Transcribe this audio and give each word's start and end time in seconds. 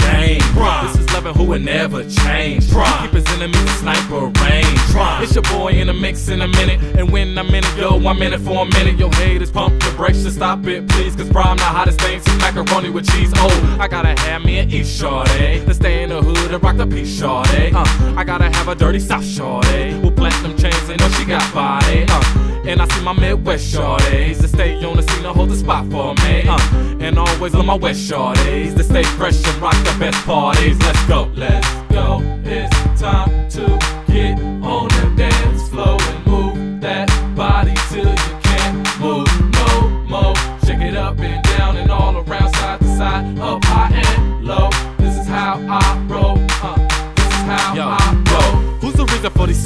game. 0.00 0.40
This 0.82 0.96
is 0.98 1.12
loving 1.12 1.34
who 1.34 1.44
would 1.44 1.62
never 1.62 2.02
change. 2.08 2.68
Keep 2.70 3.12
his 3.12 3.26
enemies 3.28 3.62
a 3.62 3.68
sniper 3.68 4.26
range. 4.42 4.80
It's 5.22 5.34
your 5.34 5.44
boy 5.44 5.72
in 5.72 5.86
the 5.86 5.94
mix 5.94 6.28
in 6.28 6.40
a 6.42 6.48
minute. 6.48 6.80
And 6.98 7.10
when 7.10 7.36
I'm 7.38 7.48
in 7.48 7.64
it, 7.64 7.76
yo, 7.76 7.96
I'm 8.06 8.20
in 8.22 8.32
it 8.32 8.40
for 8.40 8.62
a 8.62 8.64
minute. 8.64 8.98
Yo, 8.98 9.10
haters 9.10 9.50
pump 9.50 9.82
the 9.82 9.90
brakes 9.96 10.22
to 10.24 10.30
stop 10.30 10.66
it, 10.66 10.88
please. 10.88 11.14
Cause 11.16 11.28
Prime 11.30 11.56
the 11.56 11.64
hottest 11.64 12.00
thing 12.00 12.20
since 12.20 12.40
macaroni 12.40 12.90
with 12.90 13.10
cheese. 13.10 13.32
Oh, 13.36 13.78
I 13.80 13.88
gotta 13.88 14.18
have 14.20 14.44
me 14.44 14.58
an 14.58 14.70
East 14.70 14.98
Shorty. 14.98 15.64
To 15.64 15.74
stay 15.74 16.02
in 16.02 16.10
the 16.10 16.22
hood 16.22 16.52
and 16.52 16.62
rock 16.62 16.76
the 16.76 16.86
peace 16.86 17.18
Shorty. 17.18 17.72
Uh, 17.74 17.84
I 18.16 18.24
gotta 18.24 18.50
have 18.50 18.68
a 18.68 18.74
dirty 18.74 19.00
South 19.00 19.24
Shorty. 19.24 19.98
With 19.98 20.16
platinum 20.16 20.56
chains 20.56 20.88
and 20.88 21.00
know 21.00 21.08
she 21.10 21.24
got 21.24 21.52
body. 21.54 22.06
Uh, 22.08 22.39
and 22.66 22.82
I 22.82 22.88
see 22.88 23.02
my 23.02 23.12
Midwest 23.12 23.74
shorties 23.74 24.40
to 24.40 24.48
stay 24.48 24.82
on 24.84 24.96
the 24.96 25.02
scene 25.02 25.24
and 25.24 25.36
hold 25.36 25.50
the 25.50 25.56
spot 25.56 25.90
for 25.90 26.14
me. 26.26 26.44
Uh, 26.46 26.58
and 27.00 27.18
always 27.18 27.54
on 27.54 27.66
my 27.66 27.74
West 27.74 28.10
shorties 28.10 28.76
to 28.76 28.84
stay 28.84 29.02
fresh 29.02 29.46
and 29.46 29.62
rock 29.62 29.74
the 29.84 29.96
best 29.98 30.24
parties. 30.24 30.78
Let's 30.80 31.06
go, 31.06 31.30
let's 31.34 31.68
go. 31.90 32.20
It's 32.44 33.00
time 33.00 33.48
to 33.50 33.78
get 34.12 34.49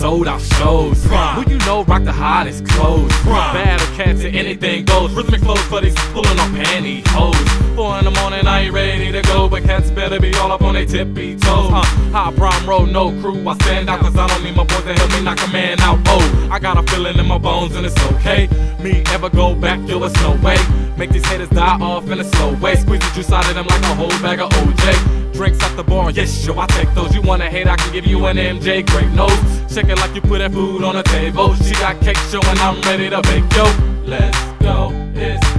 sold 0.04 0.28
out 0.28 0.40
shows? 0.58 1.02
Who 1.34 1.50
you 1.50 1.56
know 1.60 1.82
rock 1.84 2.04
the 2.04 2.12
hottest 2.12 2.66
clothes? 2.66 3.10
Battle 3.24 3.86
cats 3.96 4.22
and 4.22 4.36
anything 4.36 4.84
goes. 4.84 5.10
Rhythmic 5.12 5.40
flows 5.40 5.62
for 5.62 5.80
these 5.80 5.94
pulling 6.12 6.38
on 6.40 6.50
pantyhose. 6.52 7.33
But 9.54 9.62
cats 9.62 9.88
better 9.92 10.18
be 10.18 10.34
all 10.34 10.50
up 10.50 10.62
on 10.62 10.74
their 10.74 10.84
tippy 10.84 11.36
toes. 11.36 11.70
Uh, 11.70 11.84
high 12.10 12.32
prime 12.32 12.66
road, 12.68 12.90
no 12.90 13.10
crew. 13.20 13.48
I 13.48 13.54
stand 13.58 13.88
out 13.88 14.00
cause 14.00 14.16
I 14.16 14.26
don't 14.26 14.42
need 14.42 14.56
my 14.56 14.64
boys 14.64 14.82
to 14.82 14.94
help 14.94 15.12
me 15.12 15.22
knock 15.22 15.38
a 15.46 15.52
man 15.52 15.78
out. 15.80 16.00
Oh, 16.06 16.48
I 16.50 16.58
got 16.58 16.76
a 16.76 16.82
feeling 16.90 17.16
in 17.16 17.26
my 17.26 17.38
bones 17.38 17.76
and 17.76 17.86
it's 17.86 17.96
okay. 18.14 18.48
Me 18.82 19.04
ever 19.12 19.30
go 19.30 19.54
back, 19.54 19.78
yo, 19.88 20.02
it's 20.02 20.20
no 20.22 20.32
way. 20.42 20.58
Make 20.96 21.10
these 21.10 21.24
haters 21.26 21.50
die 21.50 21.78
off 21.80 22.10
in 22.10 22.18
a 22.18 22.24
slow 22.24 22.54
way. 22.54 22.74
Squeeze 22.74 22.98
the 22.98 23.12
juice 23.14 23.30
out 23.30 23.48
of 23.48 23.54
them 23.54 23.66
like 23.68 23.82
a 23.82 23.94
whole 23.94 24.18
bag 24.22 24.40
of 24.40 24.50
OJ. 24.50 25.32
Drinks 25.32 25.62
at 25.62 25.76
the 25.76 25.84
bar, 25.84 26.10
yes, 26.10 26.44
yo, 26.44 26.58
I 26.58 26.66
take 26.66 26.92
those. 26.94 27.14
You 27.14 27.22
wanna 27.22 27.48
hate, 27.48 27.68
I 27.68 27.76
can 27.76 27.92
give 27.92 28.06
you 28.06 28.26
an 28.26 28.36
MJ, 28.36 28.84
great 28.84 29.10
nose. 29.10 29.38
Shake 29.72 29.86
it 29.86 29.98
like 29.98 30.16
you 30.16 30.20
put 30.20 30.38
that 30.38 30.50
food 30.50 30.82
on 30.82 30.96
the 30.96 31.04
table. 31.04 31.54
She 31.54 31.74
got 31.74 32.00
cake 32.00 32.18
show 32.28 32.40
and 32.42 32.58
I'm 32.58 32.80
ready 32.82 33.08
to 33.08 33.22
bake, 33.22 33.44
yo. 33.54 33.64
Let's 34.04 34.36
go, 34.60 34.90
it's 35.14 35.53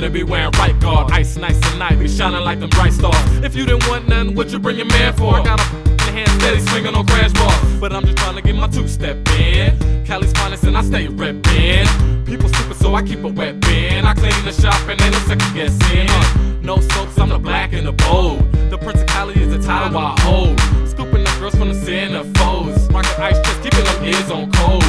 better 0.00 0.12
be 0.12 0.22
wearing 0.22 0.50
right 0.52 0.78
guard. 0.80 1.12
Ice 1.12 1.36
nice 1.36 1.60
tonight, 1.72 1.96
be 1.98 2.08
shining 2.08 2.40
like 2.40 2.58
them 2.58 2.70
bright 2.70 2.94
stars. 2.94 3.14
If 3.44 3.54
you 3.54 3.66
didn't 3.66 3.86
want 3.86 4.08
nothing, 4.08 4.34
what 4.34 4.50
you 4.50 4.58
bring 4.58 4.78
your 4.78 4.86
man 4.86 5.12
for? 5.12 5.34
I 5.34 5.44
got 5.44 5.60
a 5.60 6.12
hand 6.12 6.30
steady 6.40 6.60
swinging 6.60 6.94
on 6.94 7.06
crash 7.06 7.32
bars. 7.34 7.80
But 7.80 7.92
I'm 7.92 8.04
just 8.06 8.16
trying 8.16 8.36
to 8.36 8.40
get 8.40 8.54
my 8.54 8.68
two 8.68 8.88
step 8.88 9.16
in. 9.38 10.06
Cali's 10.06 10.32
finest 10.32 10.64
and 10.64 10.76
I 10.76 10.82
stay 10.84 11.06
reppin'. 11.06 12.24
People 12.24 12.48
stupid, 12.48 12.76
so 12.76 12.94
I 12.94 13.02
keep 13.02 13.22
a 13.24 13.28
wet 13.28 13.60
bin. 13.60 14.06
I 14.06 14.14
clean 14.14 14.32
the 14.44 14.52
shop 14.52 14.80
and 14.88 14.98
ain't 15.02 15.12
no 15.12 15.18
second 15.20 15.54
guessing. 15.54 16.08
Uh, 16.08 16.60
no 16.62 16.80
soaps, 16.80 17.18
I'm 17.18 17.28
the 17.28 17.38
black 17.38 17.74
and 17.74 17.86
the 17.86 17.92
bold. 17.92 18.40
The 18.70 18.78
Prince 18.78 19.02
of 19.02 19.06
Cali 19.08 19.34
is 19.34 19.50
the 19.50 19.60
title 19.62 19.98
I 19.98 20.18
hold. 20.20 20.58
Scooping 20.88 21.24
the 21.24 21.36
girls 21.38 21.54
from 21.56 21.68
the 21.68 21.74
centerfolds. 21.74 22.90
Rockin' 22.90 23.22
ice 23.22 23.36
chest, 23.44 23.62
keeping 23.62 23.84
them 23.84 24.04
ears 24.04 24.30
on 24.30 24.50
cold. 24.52 24.84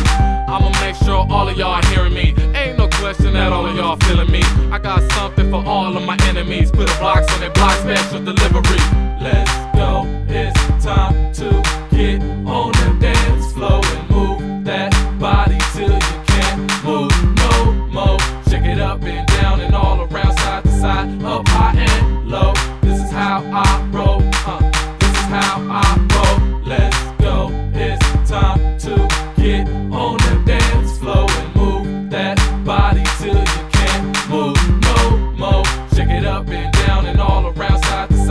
I'ma 0.47 0.69
make 0.79 0.95
sure 0.95 1.27
all 1.29 1.49
of 1.49 1.57
y'all 1.57 1.83
hearing 1.87 2.13
me. 2.13 2.40
Question 3.11 3.33
that 3.33 3.51
all 3.51 3.65
of 3.65 3.75
y'all 3.75 3.97
feeling 4.07 4.31
me. 4.31 4.41
I 4.71 4.79
got 4.79 5.03
something 5.11 5.51
for 5.51 5.61
all 5.65 5.97
of 5.97 6.03
my 6.05 6.17
enemies. 6.29 6.71
Put 6.71 6.89
a 6.89 6.97
blocks 6.97 7.27
on 7.33 7.41
their 7.41 7.49
blocks, 7.49 7.81
special 7.81 8.10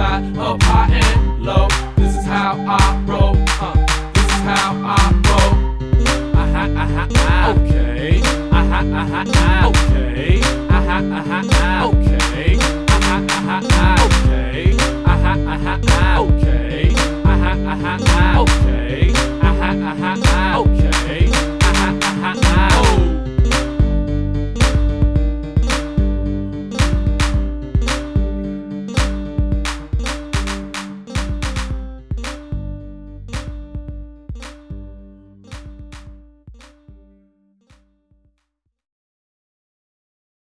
side 0.00 0.38
up 0.38 0.62
high 0.62 0.94
and 0.94 1.44
low. 1.44 1.68
This 1.96 2.16
is 2.16 2.24
how 2.24 2.56
I 2.66 3.04
roll, 3.10 3.36
uh, 3.66 3.74
this 4.14 4.28
is 4.36 4.42
how 4.48 4.72
I 4.96 5.00
roll. 5.28 5.52
Aha, 6.42 6.64
aha, 6.82 7.04
ah. 7.16 7.50
Okay. 7.52 8.22
Aha, 8.58 8.80
aha, 9.00 9.22
ah. 9.34 9.68
Okay. 9.70 10.40
Aha, 10.76 10.98
aha, 11.18 11.38
ah. 11.52 11.88
Okay. 11.90 12.56
Aha, 12.94 13.16
aha, 13.36 13.56
ah. 13.72 13.98
Okay. 14.00 14.66
Aha, 15.12 15.32
aha, 15.54 15.74
ah. 15.92 16.20
Okay. 16.24 16.88
Ah. 17.10 17.50
Okay. 17.50 17.94
Ah. 18.16 18.40
Okay. 18.44 19.12
Aha, 19.48 19.70
aha, 19.90 20.12
ah. 20.24 20.39